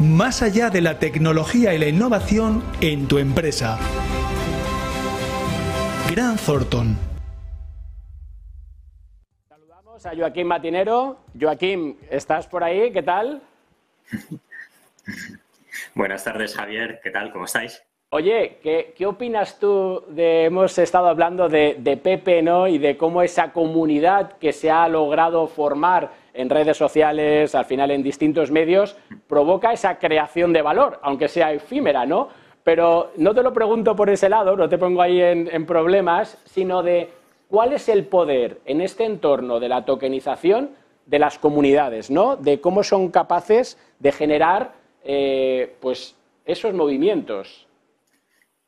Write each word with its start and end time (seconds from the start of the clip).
más 0.00 0.42
allá 0.42 0.70
de 0.70 0.80
la 0.80 0.98
tecnología 0.98 1.74
y 1.74 1.78
la 1.78 1.86
innovación 1.86 2.62
en 2.80 3.06
tu 3.06 3.18
empresa. 3.18 3.78
Gran 6.10 6.36
Thornton. 6.36 6.96
Saludamos 9.48 10.06
a 10.06 10.16
Joaquín 10.16 10.46
Matinero. 10.46 11.18
Joaquín, 11.38 11.98
¿estás 12.10 12.46
por 12.46 12.64
ahí? 12.64 12.92
¿Qué 12.92 13.02
tal? 13.02 13.42
Buenas 15.94 16.24
tardes, 16.24 16.54
Javier. 16.54 17.00
¿Qué 17.02 17.10
tal? 17.10 17.32
¿Cómo 17.32 17.44
estáis? 17.44 17.82
Oye, 18.12 18.58
¿qué, 18.60 19.06
opinas 19.06 19.60
tú 19.60 20.02
de, 20.08 20.46
hemos 20.46 20.76
estado 20.78 21.06
hablando 21.06 21.48
de, 21.48 22.00
Pepe, 22.02 22.42
¿no? 22.42 22.66
Y 22.66 22.78
de 22.78 22.96
cómo 22.96 23.22
esa 23.22 23.52
comunidad 23.52 24.32
que 24.38 24.52
se 24.52 24.68
ha 24.68 24.88
logrado 24.88 25.46
formar 25.46 26.10
en 26.34 26.50
redes 26.50 26.76
sociales, 26.76 27.54
al 27.54 27.66
final 27.66 27.92
en 27.92 28.02
distintos 28.02 28.50
medios, 28.50 28.96
provoca 29.28 29.72
esa 29.72 30.00
creación 30.00 30.52
de 30.52 30.60
valor, 30.60 30.98
aunque 31.02 31.28
sea 31.28 31.52
efímera, 31.52 32.04
¿no? 32.04 32.30
Pero 32.64 33.12
no 33.16 33.32
te 33.32 33.44
lo 33.44 33.52
pregunto 33.52 33.94
por 33.94 34.10
ese 34.10 34.28
lado, 34.28 34.56
no 34.56 34.68
te 34.68 34.76
pongo 34.76 35.02
ahí 35.02 35.20
en, 35.20 35.64
problemas, 35.64 36.36
sino 36.46 36.82
de 36.82 37.10
cuál 37.46 37.74
es 37.74 37.88
el 37.88 38.06
poder 38.06 38.60
en 38.64 38.80
este 38.80 39.04
entorno 39.04 39.60
de 39.60 39.68
la 39.68 39.84
tokenización 39.84 40.70
de 41.06 41.20
las 41.20 41.38
comunidades, 41.38 42.10
¿no? 42.10 42.34
De 42.34 42.60
cómo 42.60 42.82
son 42.82 43.12
capaces 43.12 43.78
de 44.00 44.10
generar, 44.10 44.72
eh, 45.04 45.76
pues, 45.78 46.16
esos 46.44 46.74
movimientos. 46.74 47.69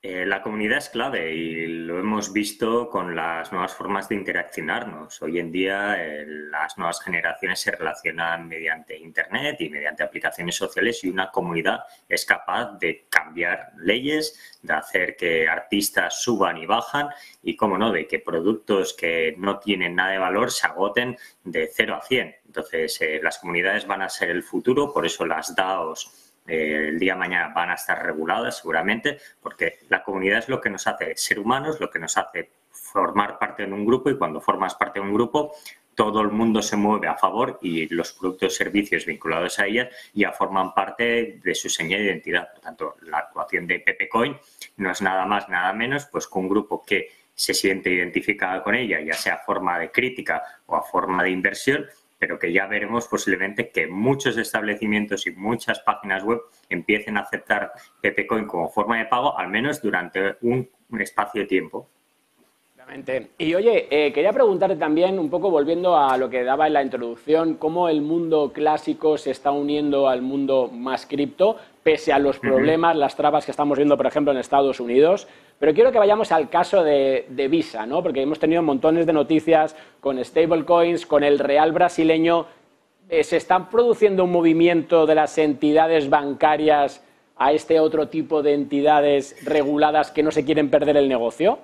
Eh, 0.04 0.26
la 0.26 0.42
comunidad 0.42 0.78
es 0.78 0.88
clave 0.88 1.32
y 1.32 1.64
lo 1.64 2.00
hemos 2.00 2.32
visto 2.32 2.90
con 2.90 3.14
las 3.14 3.52
nuevas 3.52 3.72
formas 3.72 4.08
de 4.08 4.16
interaccionarnos. 4.16 5.22
Hoy 5.22 5.38
en 5.38 5.52
día 5.52 5.94
eh, 5.96 6.26
las 6.26 6.76
nuevas 6.76 7.00
generaciones 7.00 7.60
se 7.60 7.70
relacionan 7.70 8.48
mediante 8.48 8.98
Internet 8.98 9.60
y 9.60 9.68
mediante 9.68 10.02
aplicaciones 10.02 10.56
sociales 10.56 11.04
y 11.04 11.08
una 11.08 11.30
comunidad 11.30 11.84
es 12.08 12.24
capaz 12.24 12.76
de 12.80 13.06
cambiar 13.08 13.74
leyes, 13.78 14.58
de 14.60 14.72
hacer 14.72 15.14
que 15.14 15.46
artistas 15.46 16.20
suban 16.20 16.56
y 16.58 16.66
bajan 16.66 17.10
y, 17.40 17.54
cómo 17.54 17.78
no, 17.78 17.92
de 17.92 18.08
que 18.08 18.18
productos 18.18 18.94
que 18.94 19.36
no 19.38 19.60
tienen 19.60 19.94
nada 19.94 20.10
de 20.10 20.18
valor 20.18 20.50
se 20.50 20.66
agoten 20.66 21.16
de 21.44 21.70
0 21.72 21.94
a 21.94 22.02
100. 22.02 22.36
Entonces, 22.46 23.00
eh, 23.02 23.20
las 23.22 23.38
comunidades 23.38 23.86
van 23.86 24.02
a 24.02 24.08
ser 24.08 24.30
el 24.30 24.42
futuro, 24.42 24.92
por 24.92 25.06
eso 25.06 25.24
las 25.24 25.54
DAOs 25.54 26.31
eh, 26.52 26.88
el 26.88 26.98
día 26.98 27.14
de 27.14 27.18
mañana 27.18 27.48
van 27.54 27.70
a 27.70 27.74
estar 27.74 28.04
reguladas 28.04 28.58
seguramente, 28.58 29.18
porque 29.40 29.78
la 29.88 30.02
comunidad 30.02 30.40
es 30.40 30.48
lo 30.50 30.60
que 30.60 30.68
nos 30.68 30.86
hace 30.86 31.16
ser 31.16 31.38
humanos, 31.38 31.80
lo 31.80 31.88
que 31.88 31.98
nos 31.98 32.18
hace 32.18 32.50
formar 32.70 33.38
parte 33.38 33.64
de 33.64 33.72
un 33.72 33.86
grupo 33.86 34.10
y 34.10 34.18
cuando 34.18 34.38
formas 34.38 34.74
parte 34.74 35.00
de 35.00 35.06
un 35.06 35.14
grupo 35.14 35.54
todo 35.94 36.20
el 36.20 36.30
mundo 36.30 36.60
se 36.62 36.76
mueve 36.76 37.08
a 37.08 37.16
favor 37.16 37.58
y 37.62 37.86
los 37.94 38.12
productos 38.12 38.54
y 38.54 38.56
servicios 38.56 39.06
vinculados 39.06 39.58
a 39.58 39.66
ella 39.66 39.88
ya 40.12 40.32
forman 40.32 40.74
parte 40.74 41.40
de 41.42 41.54
su 41.54 41.68
señal 41.68 42.00
de 42.00 42.06
identidad. 42.06 42.52
Por 42.52 42.60
tanto, 42.60 42.96
la 43.02 43.18
actuación 43.18 43.66
de 43.66 43.80
Pepecoin 43.80 44.36
no 44.76 44.90
es 44.90 45.02
nada 45.02 45.26
más, 45.26 45.48
nada 45.48 45.72
menos, 45.72 46.06
pues 46.06 46.26
que 46.26 46.38
un 46.38 46.48
grupo 46.48 46.82
que 46.84 47.08
se 47.34 47.54
siente 47.54 47.90
identificado 47.90 48.62
con 48.62 48.74
ella, 48.74 49.00
ya 49.00 49.14
sea 49.14 49.34
a 49.34 49.38
forma 49.38 49.78
de 49.78 49.90
crítica 49.90 50.42
o 50.66 50.76
a 50.76 50.82
forma 50.82 51.22
de 51.22 51.30
inversión, 51.30 51.86
pero 52.22 52.38
que 52.38 52.52
ya 52.52 52.68
veremos 52.68 53.08
posiblemente 53.08 53.70
que 53.70 53.88
muchos 53.88 54.36
establecimientos 54.36 55.26
y 55.26 55.32
muchas 55.32 55.80
páginas 55.80 56.22
web 56.22 56.40
empiecen 56.68 57.16
a 57.16 57.22
aceptar 57.22 57.72
Pepecoin 58.00 58.46
como 58.46 58.68
forma 58.68 58.96
de 58.98 59.06
pago, 59.06 59.36
al 59.36 59.48
menos 59.48 59.82
durante 59.82 60.36
un, 60.42 60.70
espacio 61.00 61.40
de 61.40 61.48
tiempo. 61.48 61.90
Y 63.38 63.54
oye, 63.54 63.86
eh, 63.90 64.12
quería 64.12 64.32
preguntarte 64.32 64.76
también, 64.76 65.18
un 65.18 65.30
poco 65.30 65.50
volviendo 65.50 65.96
a 65.96 66.16
lo 66.16 66.28
que 66.28 66.44
daba 66.44 66.66
en 66.66 66.74
la 66.74 66.82
introducción, 66.82 67.54
cómo 67.54 67.88
el 67.88 68.02
mundo 68.02 68.52
clásico 68.52 69.16
se 69.16 69.30
está 69.30 69.50
uniendo 69.50 70.08
al 70.08 70.20
mundo 70.20 70.68
más 70.72 71.06
cripto, 71.06 71.56
pese 71.82 72.12
a 72.12 72.18
los 72.18 72.38
problemas, 72.38 72.96
las 72.96 73.16
trabas 73.16 73.44
que 73.44 73.50
estamos 73.50 73.78
viendo, 73.78 73.96
por 73.96 74.06
ejemplo, 74.06 74.32
en 74.32 74.38
Estados 74.38 74.78
Unidos. 74.78 75.26
Pero 75.58 75.74
quiero 75.74 75.92
que 75.92 75.98
vayamos 75.98 76.32
al 76.32 76.50
caso 76.50 76.82
de, 76.84 77.24
Visa, 77.50 77.86
¿no? 77.86 78.02
Porque 78.02 78.22
hemos 78.22 78.38
tenido 78.38 78.62
montones 78.62 79.06
de 79.06 79.12
noticias 79.12 79.76
con 80.00 80.22
stablecoins, 80.22 81.06
con 81.06 81.24
el 81.24 81.38
real 81.38 81.72
brasileño. 81.72 82.46
Eh, 83.08 83.24
¿Se 83.24 83.36
está 83.36 83.70
produciendo 83.70 84.24
un 84.24 84.32
movimiento 84.32 85.06
de 85.06 85.14
las 85.14 85.38
entidades 85.38 86.10
bancarias 86.10 87.02
a 87.36 87.52
este 87.52 87.80
otro 87.80 88.08
tipo 88.08 88.42
de 88.42 88.54
entidades 88.54 89.36
reguladas 89.44 90.10
que 90.10 90.22
no 90.22 90.30
se 90.30 90.44
quieren 90.44 90.70
perder 90.70 90.96
el 90.96 91.08
negocio? 91.08 91.58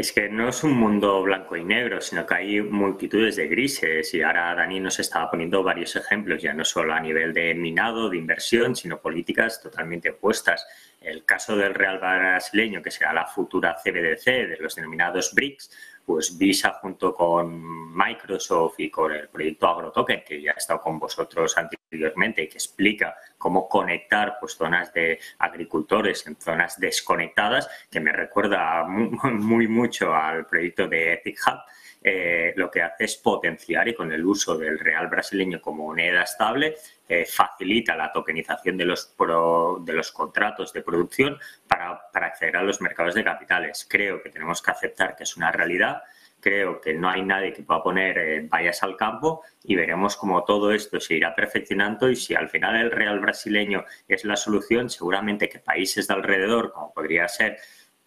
Es 0.00 0.12
que 0.12 0.30
no 0.30 0.48
es 0.48 0.64
un 0.64 0.72
mundo 0.78 1.22
blanco 1.22 1.56
y 1.56 1.62
negro, 1.62 2.00
sino 2.00 2.24
que 2.24 2.34
hay 2.34 2.62
multitudes 2.62 3.36
de 3.36 3.48
grises 3.48 4.14
y 4.14 4.22
ahora 4.22 4.54
Dani 4.54 4.80
nos 4.80 4.98
estaba 4.98 5.30
poniendo 5.30 5.62
varios 5.62 5.94
ejemplos, 5.94 6.40
ya 6.40 6.54
no 6.54 6.64
solo 6.64 6.94
a 6.94 7.00
nivel 7.00 7.34
de 7.34 7.54
minado, 7.54 8.08
de 8.08 8.16
inversión, 8.16 8.74
sino 8.74 8.98
políticas 8.98 9.60
totalmente 9.60 10.08
opuestas. 10.08 10.66
El 11.02 11.26
caso 11.26 11.54
del 11.54 11.74
Real 11.74 11.98
brasileño, 11.98 12.80
que 12.80 12.90
será 12.90 13.12
la 13.12 13.26
futura 13.26 13.76
CBDC 13.76 14.24
de 14.24 14.56
los 14.58 14.74
denominados 14.74 15.34
BRICS, 15.34 15.70
pues 16.04 16.36
Visa 16.36 16.78
junto 16.80 17.14
con 17.14 17.94
Microsoft 17.96 18.74
y 18.78 18.90
con 18.90 19.12
el 19.12 19.28
proyecto 19.28 19.68
AgroToken, 19.68 20.22
que 20.26 20.40
ya 20.42 20.52
ha 20.52 20.58
estado 20.58 20.80
con 20.80 20.98
vosotros 20.98 21.56
anteriormente 21.56 22.48
que 22.48 22.58
explica 22.58 23.16
cómo 23.36 23.68
conectar 23.68 24.36
pues, 24.40 24.54
zonas 24.54 24.92
de 24.92 25.18
agricultores 25.38 26.26
en 26.26 26.36
zonas 26.36 26.78
desconectadas, 26.78 27.68
que 27.90 28.00
me 28.00 28.12
recuerda 28.12 28.84
muy, 28.86 29.68
mucho 29.68 30.14
al 30.14 30.46
proyecto 30.46 30.88
de 30.88 31.14
Ethic 31.14 31.38
Hub, 31.46 31.60
eh, 32.02 32.54
lo 32.56 32.70
que 32.70 32.82
hace 32.82 33.04
es 33.04 33.16
potenciar 33.16 33.86
y 33.88 33.94
con 33.94 34.10
el 34.10 34.24
uso 34.24 34.56
del 34.56 34.78
real 34.78 35.08
brasileño 35.08 35.60
como 35.60 35.88
moneda 35.88 36.22
estable 36.22 36.76
eh, 37.06 37.26
facilita 37.26 37.94
la 37.94 38.10
tokenización 38.10 38.78
de 38.78 38.86
los, 38.86 39.14
de 39.84 39.92
los 39.92 40.10
contratos 40.10 40.72
de 40.72 40.80
producción 40.80 41.38
para, 41.68 42.08
acceder 42.12 42.56
a 42.56 42.62
los 42.62 42.80
mercados 42.80 43.14
de 43.14 43.24
capitales. 43.24 43.86
Creo 43.88 44.22
que 44.22 44.30
tenemos 44.30 44.62
que 44.62 44.70
aceptar 44.70 45.14
que 45.14 45.24
es 45.24 45.36
una 45.36 45.52
realidad. 45.52 46.02
Creo 46.40 46.80
que 46.80 46.94
no 46.94 47.10
hay 47.10 47.22
nadie 47.22 47.52
que 47.52 47.64
pueda 47.64 47.82
poner 47.82 48.16
eh, 48.16 48.48
vallas 48.48 48.82
al 48.82 48.96
campo 48.96 49.42
y 49.62 49.74
veremos 49.76 50.16
cómo 50.16 50.44
todo 50.44 50.72
esto 50.72 51.00
se 51.00 51.16
irá 51.16 51.34
perfeccionando 51.34 52.08
y 52.08 52.16
si 52.16 52.34
al 52.34 52.48
final 52.48 52.76
el 52.76 52.90
real 52.90 53.20
brasileño 53.20 53.84
es 54.08 54.24
la 54.24 54.36
solución, 54.36 54.88
seguramente 54.88 55.50
que 55.50 55.58
países 55.58 56.06
de 56.06 56.14
alrededor, 56.14 56.72
como 56.72 56.94
podría 56.94 57.28
ser 57.28 57.58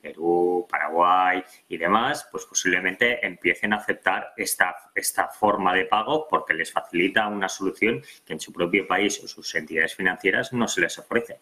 Perú, 0.04 0.68
Paraguay 0.70 1.42
y 1.70 1.78
demás, 1.78 2.28
pues 2.30 2.46
posiblemente 2.46 3.26
empiecen 3.26 3.72
a 3.72 3.78
aceptar 3.78 4.34
esta, 4.36 4.76
esta 4.94 5.30
forma 5.30 5.74
de 5.74 5.86
pago 5.86 6.28
porque 6.30 6.54
les 6.54 6.74
facilita 6.74 7.30
una 7.30 7.48
solución 7.48 8.04
que 8.26 8.34
en 8.34 8.42
su 8.42 8.52
propio 8.52 8.86
país 8.86 9.24
o 9.24 9.28
sus 9.28 9.56
entidades 9.56 9.96
financieras 9.96 10.52
no 10.52 10.68
se 10.68 10.82
les 10.82 11.00
ofrece. 11.00 11.40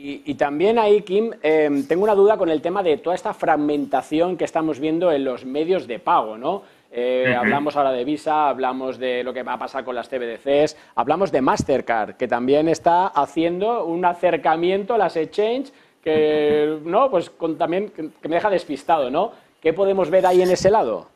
Y, 0.00 0.34
también 0.34 0.78
ahí, 0.78 1.02
Kim, 1.02 1.32
em, 1.42 1.84
tengo 1.88 2.04
una 2.04 2.14
duda 2.14 2.36
con 2.38 2.48
el 2.50 2.62
tema 2.62 2.84
de 2.84 2.98
toda 2.98 3.16
esta 3.16 3.34
fragmentación 3.34 4.36
que 4.36 4.44
estamos 4.44 4.78
viendo 4.78 5.10
en 5.10 5.24
los 5.24 5.44
medios 5.44 5.88
de 5.88 5.98
pago, 5.98 6.38
¿no? 6.38 6.62
Eh, 6.92 7.34
hablamos 7.36 7.74
ahora 7.74 7.90
de 7.90 8.04
Visa, 8.04 8.48
hablamos 8.48 8.96
de 8.98 9.24
lo 9.24 9.34
que 9.34 9.42
va 9.42 9.54
a 9.54 9.58
pasar 9.58 9.84
con 9.84 9.96
las 9.96 10.08
CBDCs, 10.08 10.76
hablamos 10.94 11.32
de 11.32 11.40
Mastercard, 11.42 12.14
que 12.14 12.28
también 12.28 12.68
está 12.68 13.08
haciendo 13.08 13.86
un 13.86 14.04
acercamiento 14.04 14.94
a 14.94 14.98
las 14.98 15.16
exchanges 15.16 15.72
que 16.02 16.78
no, 16.84 17.10
pues 17.10 17.30
también 17.58 17.90
que 17.90 18.28
me 18.28 18.36
deja 18.36 18.50
despistado, 18.50 19.10
¿no? 19.10 19.32
¿Qué 19.60 19.72
podemos 19.72 20.10
ver 20.10 20.26
ahí 20.26 20.42
en 20.42 20.50
ese 20.50 20.70
lado? 20.70 21.08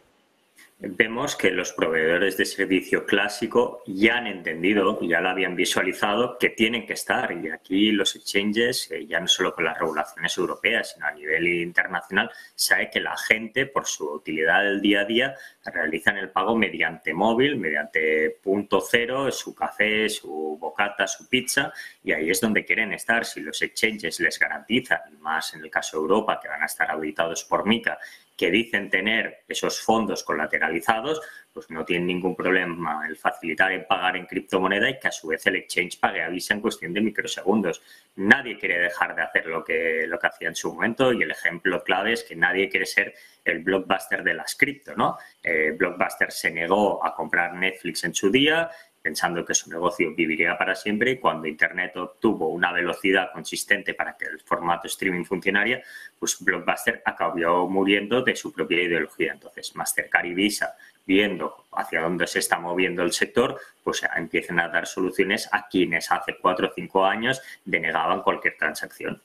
Vemos 0.84 1.36
que 1.36 1.50
los 1.50 1.72
proveedores 1.72 2.36
de 2.36 2.44
servicio 2.44 3.06
clásico 3.06 3.82
ya 3.86 4.16
han 4.16 4.26
entendido, 4.26 4.98
ya 5.00 5.20
lo 5.20 5.28
habían 5.28 5.54
visualizado, 5.54 6.36
que 6.38 6.50
tienen 6.50 6.86
que 6.86 6.94
estar. 6.94 7.32
Y 7.32 7.50
aquí 7.50 7.92
los 7.92 8.16
exchanges, 8.16 8.90
eh, 8.90 9.06
ya 9.06 9.20
no 9.20 9.28
solo 9.28 9.54
con 9.54 9.64
las 9.64 9.78
regulaciones 9.78 10.36
europeas, 10.36 10.92
sino 10.92 11.06
a 11.06 11.12
nivel 11.12 11.46
internacional, 11.46 12.30
sabe 12.56 12.90
que 12.90 13.00
la 13.00 13.16
gente, 13.16 13.66
por 13.66 13.86
su 13.86 14.10
utilidad 14.10 14.64
del 14.64 14.80
día 14.80 15.02
a 15.02 15.04
día, 15.04 15.34
realizan 15.64 16.16
el 16.16 16.30
pago 16.30 16.56
mediante 16.56 17.14
móvil, 17.14 17.56
mediante 17.56 18.38
punto 18.42 18.80
cero, 18.80 19.30
su 19.30 19.54
café, 19.54 20.08
su 20.08 20.58
bocata, 20.60 21.06
su 21.06 21.28
pizza, 21.28 21.72
y 22.02 22.12
ahí 22.12 22.30
es 22.30 22.40
donde 22.40 22.64
quieren 22.64 22.92
estar. 22.92 23.24
Si 23.24 23.40
los 23.40 23.62
exchanges 23.62 24.18
les 24.18 24.36
garantizan, 24.36 25.00
más 25.20 25.54
en 25.54 25.62
el 25.62 25.70
caso 25.70 25.98
de 25.98 26.02
Europa, 26.02 26.40
que 26.42 26.48
van 26.48 26.62
a 26.62 26.66
estar 26.66 26.90
auditados 26.90 27.44
por 27.44 27.66
MICA, 27.66 27.98
que 28.42 28.50
dicen 28.50 28.90
tener 28.90 29.44
esos 29.46 29.80
fondos 29.80 30.24
colateralizados, 30.24 31.20
pues 31.52 31.70
no 31.70 31.84
tienen 31.84 32.08
ningún 32.08 32.34
problema 32.34 33.06
el 33.06 33.16
facilitar 33.16 33.70
el 33.70 33.84
pagar 33.84 34.16
en 34.16 34.26
criptomoneda 34.26 34.90
y 34.90 34.98
que 34.98 35.06
a 35.06 35.12
su 35.12 35.28
vez 35.28 35.46
el 35.46 35.54
exchange 35.54 36.00
pague 36.00 36.24
a 36.24 36.28
Visa 36.28 36.52
en 36.52 36.60
cuestión 36.60 36.92
de 36.92 37.02
microsegundos. 37.02 37.80
Nadie 38.16 38.58
quiere 38.58 38.80
dejar 38.80 39.14
de 39.14 39.22
hacer 39.22 39.46
lo 39.46 39.62
que, 39.62 40.06
lo 40.08 40.18
que 40.18 40.26
hacía 40.26 40.48
en 40.48 40.56
su 40.56 40.74
momento 40.74 41.12
y 41.12 41.22
el 41.22 41.30
ejemplo 41.30 41.84
clave 41.84 42.14
es 42.14 42.24
que 42.24 42.34
nadie 42.34 42.68
quiere 42.68 42.84
ser 42.84 43.14
el 43.44 43.60
blockbuster 43.60 44.24
de 44.24 44.34
las 44.34 44.56
cripto, 44.56 44.96
¿no? 44.96 45.18
Eh, 45.40 45.76
blockbuster 45.78 46.32
se 46.32 46.50
negó 46.50 47.04
a 47.06 47.14
comprar 47.14 47.54
Netflix 47.54 48.02
en 48.02 48.12
su 48.12 48.28
día, 48.28 48.68
pensando 49.02 49.44
que 49.44 49.54
su 49.54 49.68
negocio 49.68 50.14
viviría 50.14 50.56
para 50.56 50.74
siempre 50.74 51.10
y 51.10 51.18
cuando 51.18 51.48
Internet 51.48 51.96
obtuvo 51.96 52.48
una 52.48 52.72
velocidad 52.72 53.32
consistente 53.32 53.94
para 53.94 54.16
que 54.16 54.26
el 54.26 54.40
formato 54.40 54.86
streaming 54.86 55.24
funcionara, 55.24 55.82
pues 56.18 56.36
Blockbuster 56.40 57.02
acabó 57.04 57.68
muriendo 57.68 58.22
de 58.22 58.36
su 58.36 58.52
propia 58.52 58.82
ideología. 58.82 59.32
Entonces, 59.32 59.74
Mastercard 59.74 60.26
y 60.26 60.34
Visa, 60.34 60.76
viendo 61.04 61.66
hacia 61.72 62.02
dónde 62.02 62.26
se 62.26 62.38
está 62.38 62.58
moviendo 62.58 63.02
el 63.02 63.12
sector, 63.12 63.60
pues 63.82 64.02
empiecen 64.16 64.60
a 64.60 64.68
dar 64.68 64.86
soluciones 64.86 65.48
a 65.52 65.66
quienes 65.68 66.10
hace 66.12 66.36
cuatro 66.40 66.68
o 66.68 66.72
cinco 66.74 67.04
años 67.04 67.42
denegaban 67.64 68.22
cualquier 68.22 68.56
transacción. 68.56 69.20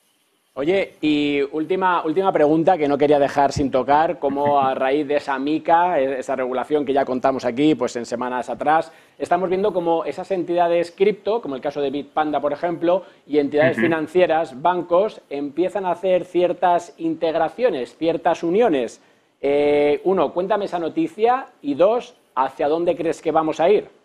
Oye, 0.59 0.93
y 1.01 1.39
última, 1.51 2.03
última 2.03 2.31
pregunta 2.31 2.79
que 2.79 2.87
no 2.87 2.97
quería 2.97 3.19
dejar 3.19 3.51
sin 3.51 3.69
tocar, 3.69 4.17
cómo 4.17 4.59
a 4.59 4.73
raíz 4.73 5.07
de 5.07 5.17
esa 5.17 5.37
MICA, 5.37 5.99
esa 5.99 6.35
regulación 6.35 6.83
que 6.83 6.93
ya 6.93 7.05
contamos 7.05 7.45
aquí 7.45 7.75
pues 7.75 7.95
en 7.95 8.07
semanas 8.07 8.49
atrás, 8.49 8.91
estamos 9.19 9.49
viendo 9.49 9.71
cómo 9.71 10.03
esas 10.03 10.31
entidades 10.31 10.89
cripto, 10.89 11.43
como 11.43 11.53
el 11.53 11.61
caso 11.61 11.79
de 11.79 11.91
Bitpanda, 11.91 12.41
por 12.41 12.53
ejemplo, 12.53 13.03
y 13.27 13.37
entidades 13.37 13.77
financieras, 13.77 14.59
bancos, 14.59 15.21
empiezan 15.29 15.85
a 15.85 15.91
hacer 15.91 16.25
ciertas 16.25 16.95
integraciones, 16.97 17.95
ciertas 17.95 18.41
uniones. 18.41 18.99
Eh, 19.39 20.01
uno, 20.05 20.33
cuéntame 20.33 20.65
esa 20.65 20.79
noticia 20.79 21.49
y 21.61 21.75
dos, 21.75 22.15
¿hacia 22.33 22.67
dónde 22.67 22.95
crees 22.95 23.21
que 23.21 23.31
vamos 23.31 23.59
a 23.59 23.69
ir? 23.69 23.96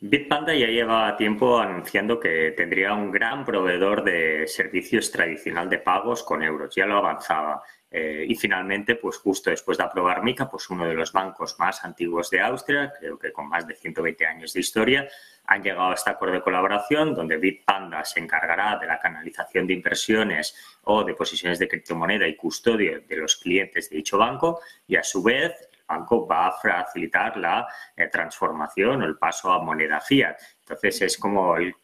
Bitpanda 0.00 0.54
ya 0.54 0.68
lleva 0.68 1.16
tiempo 1.16 1.58
anunciando 1.58 2.20
que 2.20 2.52
tendría 2.56 2.94
un 2.94 3.10
gran 3.10 3.44
proveedor 3.44 4.04
de 4.04 4.46
servicios 4.46 5.10
tradicional 5.10 5.68
de 5.68 5.78
pagos 5.78 6.22
con 6.22 6.40
euros, 6.40 6.72
ya 6.72 6.86
lo 6.86 6.98
avanzaba. 6.98 7.64
Eh, 7.90 8.24
y 8.28 8.36
finalmente, 8.36 8.94
pues 8.94 9.16
justo 9.16 9.50
después 9.50 9.76
de 9.78 9.84
aprobar 9.84 10.22
MICA, 10.22 10.48
pues 10.48 10.70
uno 10.70 10.86
de 10.86 10.94
los 10.94 11.10
bancos 11.12 11.58
más 11.58 11.84
antiguos 11.84 12.30
de 12.30 12.40
Austria, 12.40 12.92
creo 12.96 13.18
que 13.18 13.32
con 13.32 13.48
más 13.48 13.66
de 13.66 13.74
120 13.74 14.24
años 14.24 14.52
de 14.52 14.60
historia, 14.60 15.08
han 15.46 15.62
llegado 15.64 15.90
a 15.90 15.94
este 15.94 16.10
acuerdo 16.10 16.36
de 16.36 16.42
colaboración 16.42 17.14
donde 17.14 17.38
Bitpanda 17.38 18.04
se 18.04 18.20
encargará 18.20 18.78
de 18.78 18.86
la 18.86 19.00
canalización 19.00 19.66
de 19.66 19.72
inversiones 19.72 20.54
o 20.84 21.02
de 21.02 21.14
posiciones 21.14 21.58
de 21.58 21.66
criptomoneda 21.66 22.28
y 22.28 22.36
custodio 22.36 23.00
de 23.00 23.16
los 23.16 23.36
clientes 23.36 23.90
de 23.90 23.96
dicho 23.96 24.18
banco 24.18 24.60
y 24.86 24.94
a 24.94 25.02
su 25.02 25.22
vez 25.22 25.54
banco 25.88 26.26
va 26.26 26.48
a 26.48 26.52
facilitar 26.52 27.36
la 27.36 27.66
eh, 27.96 28.08
transformación 28.08 29.02
o 29.02 29.06
el 29.06 29.16
paso 29.16 29.50
a 29.50 29.62
moneda 29.62 30.00
fiat. 30.00 30.36
Entonces 30.60 31.00
es 31.00 31.18
como 31.18 31.56
el, 31.56 31.74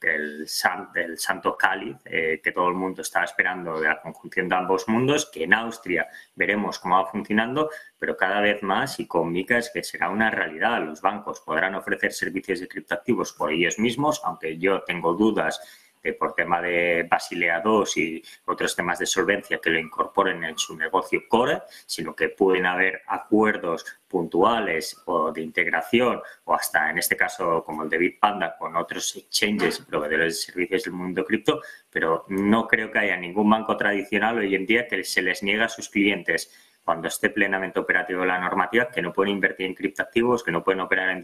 santo 0.46 1.56
cáliz 1.56 1.96
eh, 2.04 2.40
que 2.44 2.52
todo 2.52 2.68
el 2.68 2.74
mundo 2.74 3.00
está 3.00 3.24
esperando 3.24 3.80
de 3.80 3.88
la 3.88 4.00
conjunción 4.00 4.48
de 4.48 4.56
ambos 4.56 4.86
mundos, 4.88 5.30
que 5.32 5.44
en 5.44 5.54
Austria 5.54 6.06
veremos 6.34 6.78
cómo 6.78 6.96
va 6.96 7.06
funcionando, 7.10 7.70
pero 7.98 8.14
cada 8.16 8.40
vez 8.40 8.62
más 8.62 9.00
y 9.00 9.06
con 9.06 9.32
MICA 9.32 9.58
es 9.58 9.70
que 9.70 9.82
será 9.82 10.10
una 10.10 10.30
realidad. 10.30 10.84
Los 10.84 11.00
bancos 11.00 11.40
podrán 11.40 11.74
ofrecer 11.74 12.12
servicios 12.12 12.60
de 12.60 12.68
criptoactivos 12.68 13.32
por 13.32 13.50
ellos 13.52 13.78
mismos, 13.78 14.20
aunque 14.22 14.58
yo 14.58 14.82
tengo 14.82 15.14
dudas 15.14 15.83
por 16.12 16.34
tema 16.34 16.60
de 16.60 17.06
Basilea 17.10 17.62
II 17.64 17.84
y 17.96 18.22
otros 18.44 18.76
temas 18.76 18.98
de 18.98 19.06
solvencia 19.06 19.58
que 19.58 19.70
lo 19.70 19.78
incorporen 19.78 20.44
en 20.44 20.58
su 20.58 20.76
negocio 20.76 21.22
core, 21.28 21.62
sino 21.86 22.14
que 22.14 22.28
pueden 22.28 22.66
haber 22.66 23.02
acuerdos 23.06 23.84
puntuales 24.06 25.02
o 25.06 25.32
de 25.32 25.40
integración 25.40 26.20
o 26.44 26.54
hasta 26.54 26.90
en 26.90 26.98
este 26.98 27.16
caso 27.16 27.64
como 27.64 27.82
el 27.82 27.88
de 27.88 27.98
Bitpanda 27.98 28.56
con 28.56 28.76
otros 28.76 29.16
exchanges 29.16 29.80
proveedores 29.80 30.34
de 30.34 30.52
servicios 30.52 30.84
del 30.84 30.92
mundo 30.92 31.24
cripto, 31.24 31.60
pero 31.90 32.24
no 32.28 32.68
creo 32.68 32.90
que 32.90 32.98
haya 32.98 33.16
ningún 33.16 33.50
banco 33.50 33.76
tradicional 33.76 34.38
hoy 34.38 34.54
en 34.54 34.66
día 34.66 34.86
que 34.86 35.02
se 35.02 35.22
les 35.22 35.42
niegue 35.42 35.64
a 35.64 35.68
sus 35.68 35.88
clientes 35.88 36.52
cuando 36.84 37.08
esté 37.08 37.30
plenamente 37.30 37.78
operativo 37.78 38.24
la 38.24 38.38
normativa, 38.38 38.88
que 38.88 39.02
no 39.02 39.12
pueden 39.12 39.34
invertir 39.34 39.66
en 39.66 39.74
criptoactivos, 39.74 40.44
que 40.44 40.52
no 40.52 40.62
pueden 40.62 40.80
operar 40.80 41.10
en, 41.10 41.22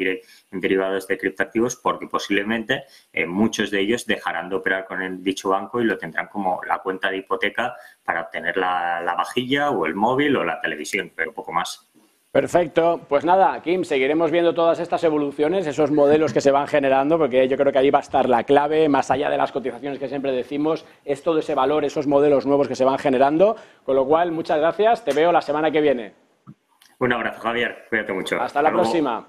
derivados 0.50 1.06
de 1.06 1.18
criptoactivos, 1.18 1.76
porque 1.76 2.06
posiblemente 2.06 2.84
eh, 3.12 3.26
muchos 3.26 3.70
de 3.70 3.80
ellos 3.80 4.06
dejarán 4.06 4.48
de 4.48 4.56
operar 4.56 4.86
con 4.86 5.02
el 5.02 5.22
dicho 5.22 5.50
banco 5.50 5.80
y 5.80 5.84
lo 5.84 5.98
tendrán 5.98 6.28
como 6.28 6.60
la 6.66 6.78
cuenta 6.78 7.10
de 7.10 7.18
hipoteca 7.18 7.74
para 8.02 8.22
obtener 8.22 8.56
la, 8.56 9.00
la 9.02 9.14
vajilla 9.14 9.70
o 9.70 9.86
el 9.86 9.94
móvil 9.94 10.36
o 10.36 10.44
la 10.44 10.60
televisión, 10.60 11.12
pero 11.14 11.32
poco 11.34 11.52
más. 11.52 11.89
Perfecto. 12.32 13.00
Pues 13.08 13.24
nada, 13.24 13.60
Kim, 13.60 13.82
seguiremos 13.82 14.30
viendo 14.30 14.54
todas 14.54 14.78
estas 14.78 15.02
evoluciones, 15.02 15.66
esos 15.66 15.90
modelos 15.90 16.32
que 16.32 16.40
se 16.40 16.52
van 16.52 16.68
generando, 16.68 17.18
porque 17.18 17.48
yo 17.48 17.56
creo 17.56 17.72
que 17.72 17.78
ahí 17.78 17.90
va 17.90 17.98
a 17.98 18.02
estar 18.02 18.28
la 18.28 18.44
clave, 18.44 18.88
más 18.88 19.10
allá 19.10 19.28
de 19.28 19.36
las 19.36 19.50
cotizaciones 19.50 19.98
que 19.98 20.08
siempre 20.08 20.30
decimos, 20.30 20.86
es 21.04 21.24
todo 21.24 21.40
ese 21.40 21.56
valor, 21.56 21.84
esos 21.84 22.06
modelos 22.06 22.46
nuevos 22.46 22.68
que 22.68 22.76
se 22.76 22.84
van 22.84 22.98
generando. 22.98 23.56
Con 23.84 23.96
lo 23.96 24.06
cual, 24.06 24.30
muchas 24.30 24.58
gracias. 24.58 25.04
Te 25.04 25.12
veo 25.12 25.32
la 25.32 25.42
semana 25.42 25.72
que 25.72 25.80
viene. 25.80 26.12
Un 27.00 27.12
abrazo, 27.12 27.40
Javier. 27.40 27.86
Cuídate 27.88 28.12
mucho. 28.12 28.40
Hasta, 28.40 28.62
la 28.62 28.70
próxima. 28.70 29.26